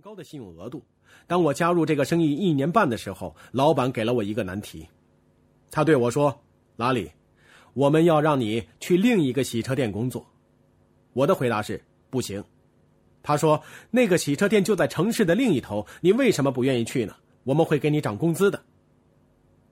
[0.00, 0.82] 高的信用额度。
[1.26, 4.86] 当我加入这个生意一年半的时候，老板给了我一个难题，
[5.70, 6.42] 他对我说
[6.76, 7.10] ：“拉里，
[7.74, 10.26] 我们要让你去另一个洗车店工作。”
[11.12, 12.42] 我的回答是：“不行。”
[13.22, 17.14] 他说：“那个洗车店就在城市的另一头，你为什么不愿意去呢？
[17.44, 18.62] 我们会给你涨工资的。”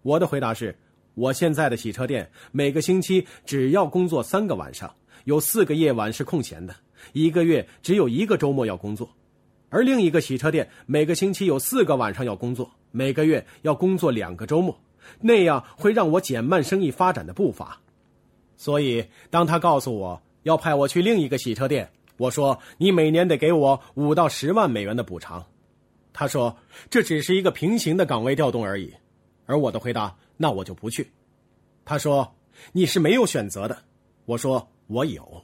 [0.02, 0.76] 我的回答是
[1.14, 6.74] ：“我现在的洗车店每个星期只要工作三个晚上，有四个夜晚是空闲的，
[7.12, 9.06] 一个月只有一个周末要工作；
[9.70, 14.78] 而另一个洗车店每个星期有四个晚上要工作，每个月要工作两个周末，
[15.20, 17.80] 那样会让我减慢生意发展的步伐。
[18.56, 25.44] 所以，当他告诉我要派我去另一个洗车店，我说：“你每年得给我五到十万美元的补偿。”
[26.12, 26.56] 他说
[26.90, 28.92] ：“这只是一个平行的岗位调动而已。”
[29.46, 31.08] 而我的回答：“那我就不去。”
[31.84, 32.34] 他说
[32.72, 33.78] ：“你是没有选择的。”
[34.26, 35.42] 我说：“我有。”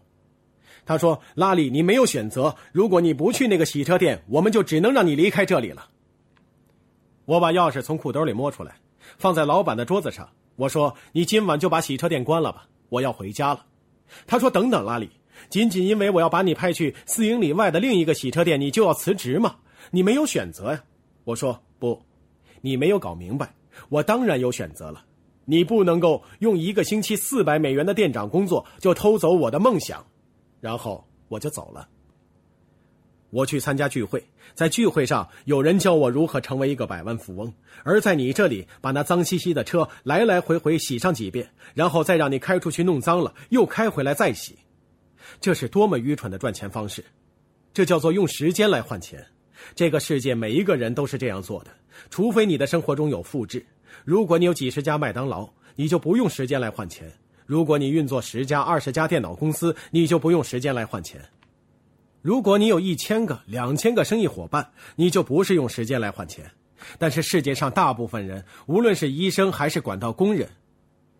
[0.86, 2.54] 他说：“拉里，你没有选择。
[2.72, 5.88] 如果你不去那个洗车店，我们就只能让你离开这里了。”
[7.26, 8.76] 我把钥匙从裤兜里摸出来，
[9.16, 10.28] 放在老板的桌子上。
[10.56, 13.64] 我说：“你今晚就把洗车店关了吧，我要回家了。”
[14.26, 15.10] 他说：“等等，拉里。”
[15.50, 19.56] 仅仅因为我要把你派去四英里外的另一个洗车店，你就要辞职吗？
[19.90, 20.84] 你没有选择呀！
[21.24, 22.00] 我说不，
[22.60, 23.52] 你没有搞明白。
[23.88, 25.04] 我当然有选择了。
[25.44, 30.06] 你不能够用一个星期四百美元的店长工作就偷走我的梦想。
[30.64, 31.86] 然后我就走了。
[33.28, 44.56] 我去参加聚会，在聚会上有人教我如何成为一个百万富翁，而在你这里把那脏兮兮的车来来回回洗上几遍，然后再让你开出去弄脏了，又开回来再洗。
[45.38, 47.04] 这是多么愚蠢的赚钱方式！
[47.74, 49.22] 这叫做用时间来换钱。
[49.74, 51.70] 这个世界每一个人都是这样做的，
[52.08, 53.66] 除非你的生活中有复制。
[54.02, 57.06] 如果你有几十家麦当劳，你就不用时间来换钱；
[57.46, 61.20] 如果你运作十家、二十家电脑公司，你就不用时间来换钱；
[62.22, 66.50] 如果你有一千个、两千个生意伙伴，你就不是用时间来换钱。
[66.98, 70.48] 但是世界上大部分人，无论是医生还是管道工人，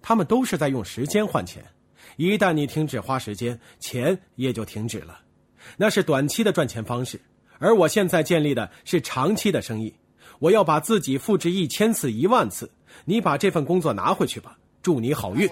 [0.02, 1.64] 他们都是在用时间换钱。
[2.16, 5.20] 一旦你停止花时间，钱也就停止了，
[5.76, 7.20] 那是短期的赚钱方式。
[7.58, 9.94] 而我现在建立的是长期的生意，
[10.38, 12.70] 我要把自己复制一千次、一万次。
[13.04, 15.48] 你把这份工作拿回去吧，祝你好运。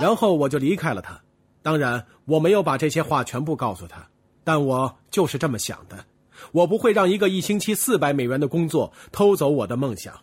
[0.00, 1.20] 然后我就离开了他。
[1.62, 4.08] 当然，我没有把这些话全部告诉他，
[4.44, 6.04] 但我就是这么想的。
[6.52, 10.14] 我不会让一个一星期四百美元的工作偷走我的梦想。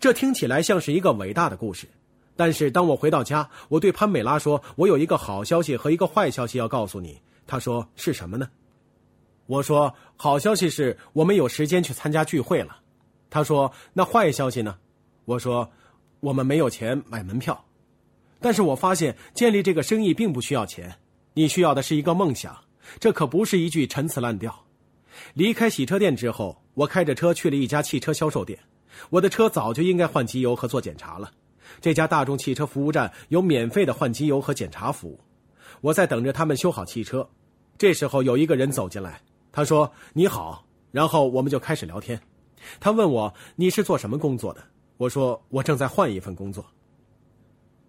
[0.00, 1.86] 这听起来像是一个伟大的故事。
[2.34, 8.48] 但是当我回到家，我对潘美拉说：“我有一个好消息和一个坏消息要告诉你。”他说：“是什么呢？”
[9.46, 12.78] 我说：“好消息是我们有时间去参加聚会了。”
[13.28, 14.76] 他说：“那坏消息呢？”
[15.26, 15.70] 我说
[16.20, 17.62] ：“我们没有钱买门票。”
[18.42, 20.94] 但是我发现建立这个生意并不需要钱，
[21.34, 22.56] 你需要的是一个梦想。
[22.98, 24.64] 这可不是一句陈词滥调。
[25.34, 28.58] 离开洗车店之后，我开着车去了一家汽车销售店。
[29.08, 31.30] 我的车早就应该换机油和做检查了。
[31.80, 35.20] 这家大众汽车服务站有免费的换机油和检查服务，
[35.80, 37.26] 我在等着他们修好汽车。
[37.78, 39.20] 这时候有一个人走进来，
[39.50, 42.20] 他说：“你好。”然后我们就开始聊天。
[42.78, 44.62] 他问我：“你是做什么工作的？”
[44.98, 46.64] 我说：“我正在换一份工作。”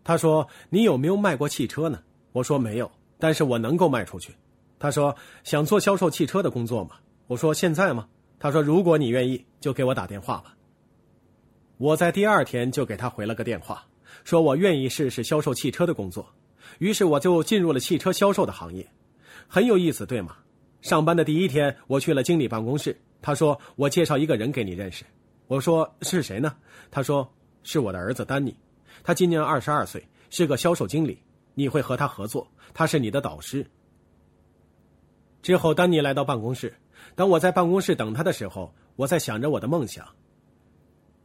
[0.04, 2.02] 他说：“你有没有卖过汽车呢？”
[2.34, 4.34] 我说：“没有，但是我能够卖出去。”
[4.80, 6.98] 他说：“想做销售汽车的工作吗？”
[7.28, 10.56] 我说：“现在吗？”他说：“如果你愿意，就给我打电话吧。”
[11.78, 13.86] 我在第二天就给他回了个电话，
[14.24, 16.28] 说我愿意试试销售汽车的工作。
[16.80, 18.88] 于是我就进入了汽车销售的行业，
[19.48, 20.36] 很有意思，对吗？
[20.82, 25.06] 上班的第一天，我去了经理办公室，他说：“我介绍一个人给你认识。”
[25.48, 26.56] 我说：“是谁呢？”
[26.92, 27.34] 他说
[27.64, 28.56] ：“是我的儿子丹尼，
[29.04, 31.20] 他今年二十二岁，是个销售经理。
[31.56, 33.64] 你会和他合作，他是你的导师。”
[35.44, 36.74] 之后，丹尼来到办公室。
[37.16, 40.08] 当我在办公室等他的时候，我在想着我的梦想。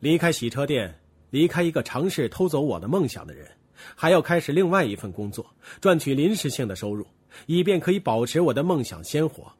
[0.00, 1.00] 离开洗车店，
[1.31, 3.49] 离开一个尝试偷走我的梦想的人，
[3.95, 5.47] 还要开始另外一份工作，
[5.81, 7.06] 赚取临时性的收入，
[7.47, 9.50] 以便可以保持我的梦想鲜活。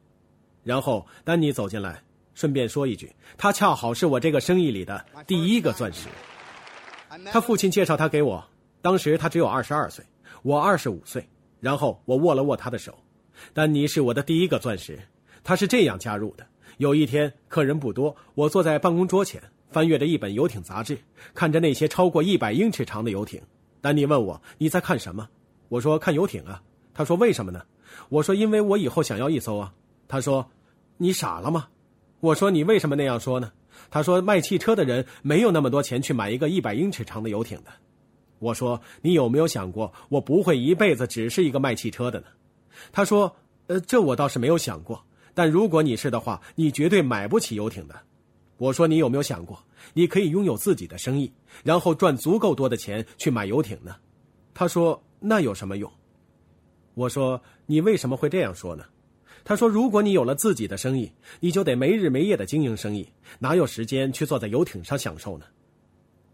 [0.63, 2.03] 然后丹尼走进来，
[2.35, 6.09] 顺便说一句，他恰好是我这个生意里的第一个钻石。
[7.31, 8.45] 他父亲介绍他给我，
[8.81, 10.05] 当时他只有二十二岁，
[10.43, 11.27] 我二十五岁。
[11.59, 12.97] 然后我握了握他的手，
[13.53, 14.99] 丹尼是我的第一个钻石。
[15.43, 16.45] 他是这样加入的：
[16.77, 19.41] 有一天客人不多，我坐在办公桌前。
[19.71, 20.97] 翻阅着一本游艇杂志，
[21.35, 23.39] 看着那些超过一百英尺长的游艇。
[23.81, 25.29] 丹尼问我：“你在看什么？”
[25.69, 27.61] 我说：“看游艇啊。”他说：“为什么呢？”
[28.09, 29.71] 我说：“因为我以后想要一艘啊。”
[30.09, 30.49] 他说
[30.97, 31.67] ：“你傻了吗？”
[32.19, 33.51] 我说：“你为什么那样说呢？”
[33.89, 37.71] 他说：“卖汽车的人没有那么多钱去买一个一百英尺长的游艇的。”
[38.39, 42.27] 我说：“你有没有想过，我不会一辈子只是一个卖汽车的呢？”
[42.91, 43.35] 他说
[43.67, 45.03] ：“呃，这我倒是没有想过。
[45.33, 47.95] 但如果你是的话，你绝对买不起游艇的。
[48.57, 49.57] 我说你有没有想过，
[49.93, 51.31] 你可以拥有自己的生意，
[51.63, 53.95] 然后赚足够多的钱去买游艇呢？
[54.53, 55.89] 他说那有什么用？
[56.93, 58.83] 我说你为什么会这样说呢？
[59.49, 63.09] 他说如果你有了自己的生意，你就得没日没夜的经营生意，
[63.39, 65.45] 哪有时间去坐在游艇上享受呢？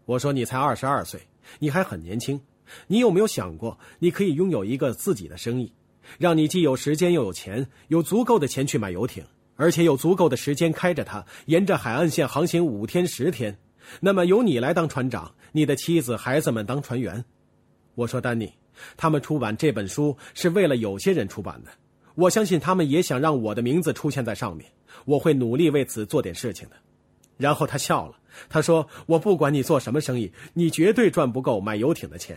[0.04, 1.18] 我说你才二十二岁，
[1.58, 2.38] 你还很年轻，
[2.86, 5.72] 你有没有想过，你可以拥有一个自己的生意？
[6.18, 9.24] 让你既有时间又有钱，有足够的钱去买游艇，
[9.54, 13.56] 而且有足够的时间开着它沿着海岸线航行五天十天。
[13.98, 17.24] 那么由你来当船长，你的妻子孩子们当船员。
[17.94, 18.52] 我说丹尼，
[18.94, 21.70] 他们出版这本书是为了有些人出版的，
[22.16, 24.68] 我相信他们也想让我的名字出现在上面。
[25.04, 26.76] 我会努力为此做点事情的。
[27.36, 28.14] 然后他笑了，
[28.48, 32.36] 他说：“我不管你做什么生意，你绝对赚不够买游艇的钱。”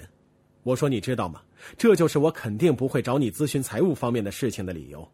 [0.64, 1.42] 我说：“你知道吗？
[1.78, 5.10] 这就是我肯定不会找你咨询财务方面的事情的理由。”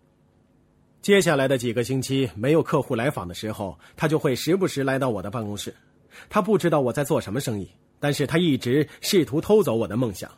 [1.01, 5.73] 接下来的几个星期，没有客户来访的时候，他就会时不时来到我的办公室。
[6.27, 7.69] 他不知道我在做什么生意，
[7.99, 10.31] 但是他一直试图偷走我的梦想。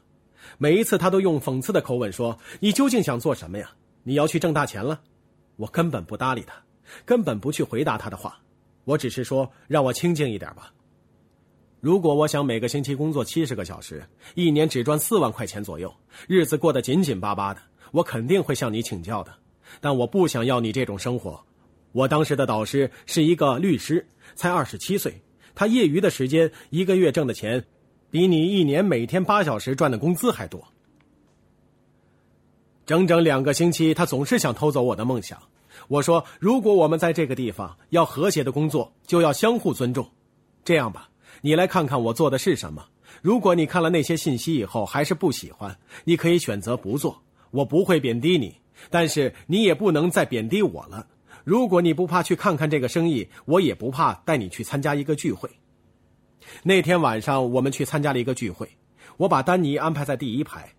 [0.57, 3.71] 每一次，他都用讽刺的口吻说：“你究竟想做什么呀？
[4.07, 5.01] 你要去挣大钱了？”
[5.57, 6.53] 我根本不搭理他，
[7.03, 8.39] 根本不去回答他的话。
[8.85, 10.71] 我只是说：“让我清静一点吧。”
[11.81, 15.93] 如果我想每个星期工作七十个小时，一年只赚四万块钱左右，
[16.25, 17.61] 日子过得紧紧巴巴的，
[17.91, 19.33] 我肯定会向你请教的。
[19.81, 21.43] 但我不想要你这种生活。
[21.91, 25.21] 我当时的导师是一个律师，才二十七岁，
[25.53, 27.65] 他业余的时间一个月挣的钱，
[28.09, 30.65] 比你一年每天八小时赚的工资还多。
[32.87, 35.37] 整整两个星期，他总是想偷走我的梦想。
[35.89, 40.09] 我说：“如果我们在这个地方要和谐的工作，就要相互尊重。
[40.63, 41.09] 这样吧。”
[41.41, 42.85] 你来看看我做的是什么。
[43.21, 47.21] 如果你看了那些信息以后还是不喜欢，你可以选择不做。
[47.51, 48.55] 我不会贬低你，
[48.89, 51.05] 但是你也不能再贬低我了。
[51.43, 55.49] 如果你不怕去看看这个生意，我也不怕带你去参加一个聚会。
[56.63, 58.69] 那天晚上我们去参加了一个聚会，
[59.17, 60.71] 我把丹尼安排在第一排。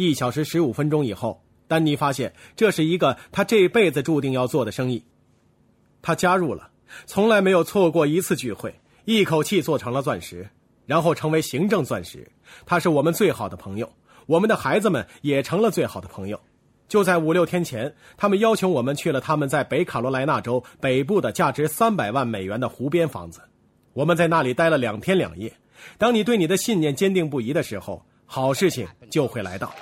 [0.00, 5.02] 一小时十五分钟以后，丹尼发现这是一个他这辈子注定要做的生意。
[6.00, 6.70] 他加入了，
[7.04, 8.72] 从来没有错过一次聚会。
[9.06, 10.48] 一口气做成了钻石，
[10.86, 12.30] 然后成为行政钻石。
[12.64, 13.92] 他是我们最好的朋友，
[14.26, 16.40] 我们的孩子们也成了最好的朋友。
[16.86, 23.40] 就在五六天前，他们邀请我们去了他们在北卡罗来纳州北部的价值三百万美元的湖边房子。
[23.94, 25.52] 我们在那里待了两天两夜。
[25.96, 29.74] 当你对你的信念坚定不移的时候，好事情就会来到。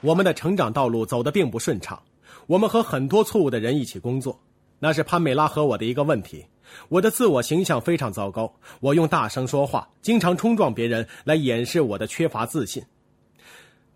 [0.00, 2.02] 我们的成长道路走得并不顺畅，
[2.48, 4.38] 我们和很多错误的人一起工作，
[4.80, 6.44] 那是潘美拉和我的一个问题。
[6.88, 12.84] 我的自我形象非常糟糕，我用大声说话，经常冲撞别人来掩饰我的缺乏自信。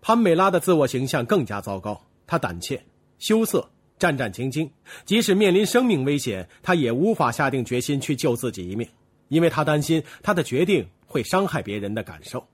[0.01, 2.81] 潘美拉的自我形象更加糟糕，她胆怯、
[3.19, 4.69] 羞涩、战战兢兢，
[5.03, 8.87] 即使面临生命危险，她也无法下定决心去救自己一命，
[9.31, 12.45] 因为她担心她的决定会伤害别人的感受。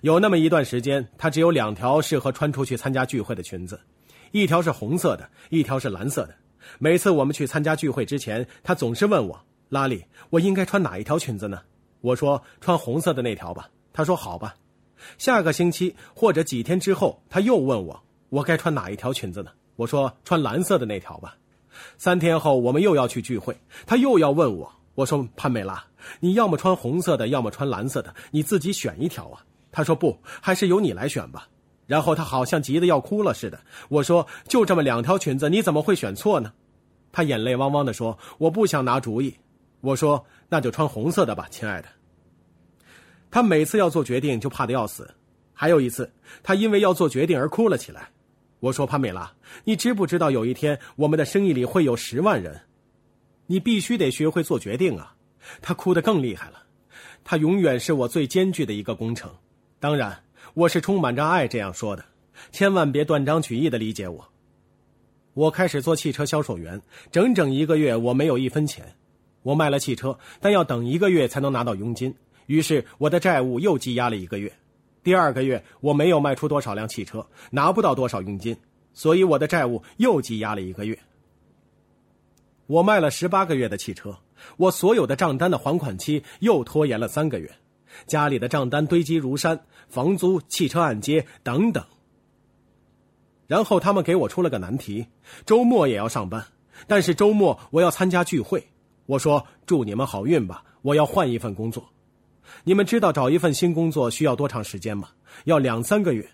[0.00, 3.80] 有那么一段时间，她只有两条适合穿出去参加聚会的裙子，
[4.32, 6.34] 一条是红色的，一条是蓝色的。
[6.78, 11.60] 每次我们去参加聚会之前，他总是问我：“拉里，我应该穿哪一条裙子呢？”
[12.02, 14.56] 我说：“穿红色的那条吧。”他说：“好吧。”
[15.16, 21.36] 下个星期或者几天之后，他又问我：“我该穿哪一条裙子呢？”我说：“穿蓝色的那条吧。”
[21.98, 25.84] 三天后，我们又要去聚会，他又要问我：“我说潘美拉，
[26.20, 31.48] 你要么穿红色的，要么穿蓝色的，你自己选一条啊。”他说：“不，还是由你来选吧。”
[31.86, 33.58] 然后他好像急得要哭了似的。
[33.88, 36.52] 我说：“就这么两条裙子，你怎么会选错呢？”
[37.12, 39.36] 他眼泪汪汪地说：“我不想拿主意。”
[39.82, 41.88] 我说：“那就穿红色的吧，亲爱的。”
[43.30, 45.12] 他每次要做决定就怕得要死。
[45.52, 46.10] 还有一次，
[46.42, 48.08] 他因为要做决定而哭了起来。
[48.60, 49.30] 我说：“潘美拉，
[49.64, 52.60] 你知不知道有一天我们的生意里会有十万人？
[53.46, 55.14] 你必须得学会做决定啊！”
[55.60, 56.62] 他哭得更厉害了。
[57.22, 59.30] 他永远是我最艰巨的一个工程。
[59.80, 60.20] 当然。
[60.52, 62.04] 我是充满着爱这样说的，
[62.52, 64.28] 千万别断章取义的理解我。
[65.32, 68.94] 我开始做汽车销售员，整整一个月我没有一分钱。
[69.42, 72.14] 我卖了汽车，但要等一个月才能拿到佣金，
[72.46, 74.52] 于是我的债务又积压了一个月。
[75.02, 78.56] 第二个月我没有卖出多少辆汽车，拿不到多少佣金，
[78.92, 80.96] 所以我的债务又积压了一个月。
[82.66, 84.16] 我卖了十八个月的汽车，
[84.56, 87.50] 我所有的账单的还款期又拖延了三个月。
[88.06, 91.84] 家里的账单堆积如山，房租、汽车按揭等等。
[93.46, 95.06] 然后他们给我出了个难题：
[95.44, 96.44] 周末也要上班，
[96.86, 98.66] 但是周末我要参加聚会。
[99.06, 101.86] 我说：“祝你们好运吧，我要换一份工作。”
[102.64, 105.10] 你们知道找一份新工作需要多长时间吗？
[105.44, 106.26] 要两三个月。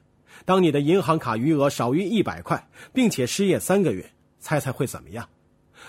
[0.44, 4.08] 当你的银行卡余额少于一百块，并且失业三个月，
[4.38, 5.28] 猜猜会怎么样？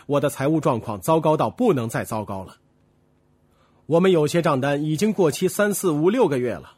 [0.06, 2.58] 我的财务状况糟糕到不能再糟糕了。
[3.86, 6.74] 我们有些账单已经过期三四五六个月了，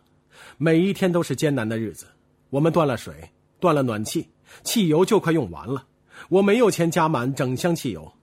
[0.58, 2.08] 每一天都是艰难的日子。
[2.50, 4.30] 我们断了水，断了暖气，
[4.64, 5.86] 汽油就快用完了。
[6.30, 8.14] 我没有钱加满整箱汽油，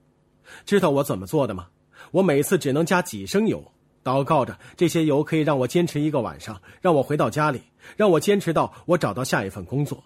[0.65, 1.67] 知道我怎么做的吗？
[2.11, 3.63] 我每次只能加几升油，
[4.03, 7.61] 祷告着这些油可以让我坚持一个晚上，让我回到家里，
[7.95, 10.03] 让我坚持到我找到下一份工作。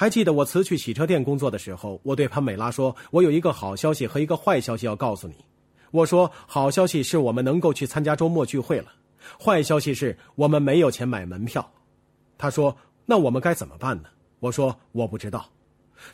[0.00, 5.34] 还记得我辞去洗车店工作的时候，我对潘美拉说：“我有一个好消息和一个坏消息要告诉你。”
[5.92, 8.86] 我说：“好消息是我们能够去参加周末聚会了，
[9.38, 11.70] 坏消息是我们没有钱买门票。”
[12.38, 14.08] 他说：“那我们该怎么办呢？”
[14.40, 15.46] 我说：“我不知道。”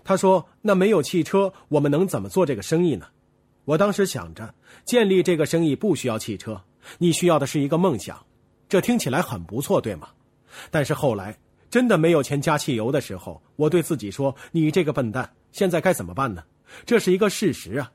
[0.02, 3.06] 他说：“那没有汽车，我们能怎么做这个生意呢？”
[3.66, 4.52] 我当时想着，
[4.84, 6.60] 建立这个生意不需要汽车，
[6.98, 8.20] 你需要的是一个梦想。
[8.68, 10.08] 这听起来很不错，对吗？
[10.72, 11.38] 但是后来
[11.76, 16.42] 真的没有钱加汽油的时候，我对自己说：“你这个笨蛋，现在该怎么办呢？”
[16.86, 17.92] 这是一个事实啊。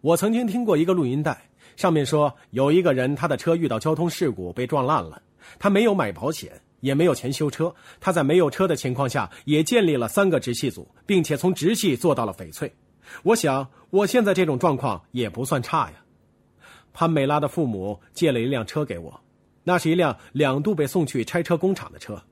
[0.00, 5.20] 我曾经听过一个录音带，上面说有一个人他的车遇到交通事故被撞烂了，
[5.58, 6.50] 他没有买保险。
[6.80, 12.74] 也没有钱修车，他在没有车的情况下也建立了三个直系组，并且从直系做到了翡翠。
[13.22, 15.96] 我想，我现在这种状况也不算差呀。
[16.94, 19.20] 潘美拉的父母借了一辆车给我，
[19.64, 22.22] 那是一辆两度被送去拆车工厂的车。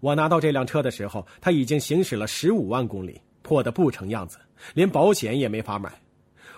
[0.00, 4.38] 我拿到这辆车的时候，他已经行驶了十五万公里，破得不成样子，
[4.74, 5.92] 连保险也没法买。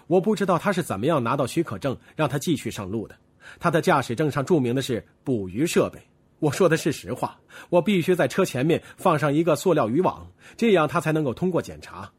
[0.06, 3.16] 我不知道他是怎么样拿到许可证让他继续上路的。
[3.58, 6.00] 他的驾驶证上注明的是捕鱼设备。
[6.38, 12.10] 我说的是实话，我必须在车前面放上一个塑料渔网，这样他才能够通过检查。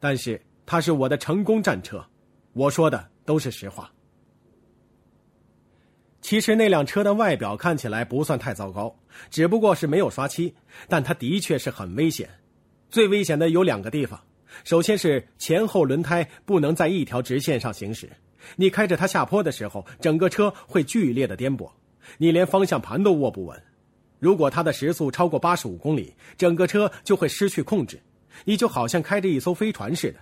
[0.00, 2.04] 但是他是我的成功战车，
[2.52, 3.90] 我说的都是实话。
[6.30, 8.94] 其实那辆车的外表看起来不算太糟糕，
[9.32, 10.54] 只不过是没有刷漆，
[10.86, 12.30] 但它的确是很危险。
[12.88, 14.22] 最危险的有两个地方，
[14.62, 18.08] 首先是前后轮胎不能在一条直线上行驶，
[18.54, 21.68] 你开着它下坡的时候，整个车会剧烈的颠簸。
[22.16, 23.60] 你连方向盘都握不稳，
[24.20, 28.00] 如果它的时速超过八十五公里，整个车就会失去控制，
[28.44, 30.20] 你就好像开着一艘飞船似的。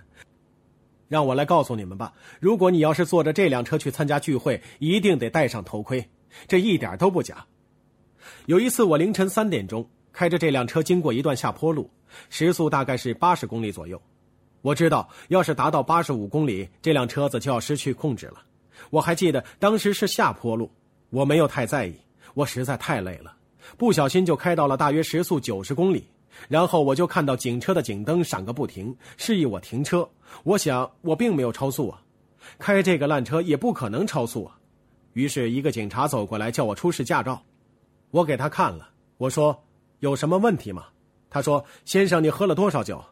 [1.09, 6.07] 让我来告诉你们吧，如果你要是坐着这辆车去参加聚会，一定得戴上头盔，
[6.47, 7.45] 这一点都不假。
[8.45, 11.89] 有一次，我凌晨三点钟开着这辆车经过一段下坡路，
[12.29, 14.01] 时速大概是八十公里左右。
[14.61, 18.43] 我知道，要是达到八十五公里，这辆车子就要失去控制了。
[18.91, 20.71] 我还记得当时是下坡路。
[21.09, 21.95] 我没有太在意，
[22.35, 23.35] 我实在太累了，
[23.77, 26.05] 不小心就开到了大约时速九十公里，
[26.47, 30.09] 然后我就看到警车的警灯闪个不停，示意我停车。
[30.43, 32.01] 我想我并没有超速啊，
[32.57, 34.57] 开这个烂车也不可能超速啊。
[35.13, 37.41] 于是，一个警察走过来叫我出示驾照，
[38.11, 39.63] 我给他看了，我说
[39.99, 40.85] 有什么问题吗？
[41.29, 43.03] 他说：“先生，你喝了多少酒？”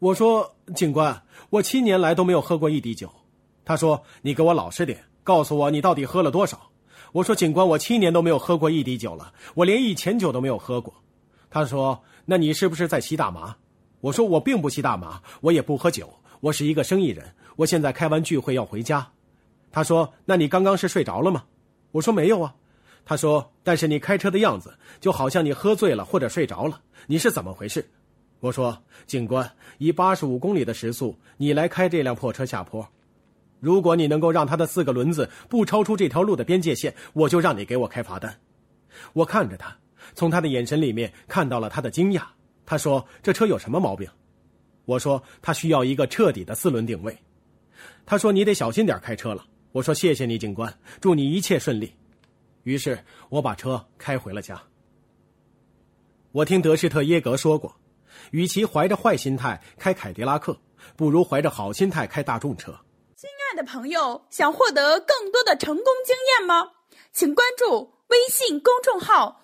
[0.00, 3.10] 我说：“警官，我七年来都没有喝过一滴酒。”
[3.64, 6.70] 他说：“你给我老实点。”告诉我你到底喝了多少？
[7.12, 10.92] 我说警官，我七年都没有喝过一滴酒了，我连一钱酒都没有喝过。
[11.54, 13.54] 他说：“那你是不是在吸大麻？”
[14.02, 17.24] 我说：“我并不吸大麻，我也不喝酒，我是一个生意人。
[17.54, 19.06] 我现在开完聚会要回家。”
[19.70, 21.44] 他说：“那你刚刚是睡着了吗？”
[21.92, 22.52] 我说：“没有啊。”
[23.06, 27.88] 他说：“但是你开车的样子就好像你喝醉了或者睡着了，你是怎么回事？”
[28.40, 32.84] 我说：“警官，以八十五公里的时速，你来开这辆破车下坡。”
[33.62, 38.40] 如果你能够让他的四个轮子不超出这条路的边界线，我就让你给我开罚单。
[39.12, 39.78] 我看着他，
[40.14, 42.22] 从他的眼神里面看到了他的惊讶。
[42.66, 44.08] 他说：“这车有什么毛病？”
[44.86, 47.16] 我说：“他需要一个彻底的四轮定位。”
[48.06, 51.94] 他说：“你得小心点开车了。”我说：“谢谢你，警官，祝你一切顺利。”
[52.64, 54.62] 于是我把车开回了家。
[56.32, 57.74] 我听德施特耶格说过，
[58.30, 60.58] 与其怀着坏心态开凯迪拉克，
[60.96, 62.74] 不如怀着好心态开大众车。
[63.14, 66.70] 亲爱的朋友想获得更多的成功经验吗？
[67.12, 69.42] 请关注微信公众号